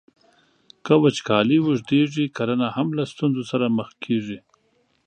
که 0.85 0.93
وچکالۍ 1.03 1.57
اوږدیږي، 1.63 2.25
کرنه 2.37 2.67
هم 2.75 2.87
له 2.97 3.03
ستونزو 3.11 3.43
سره 3.51 3.65
مخ 3.77 3.89
کیږي. 4.03 4.37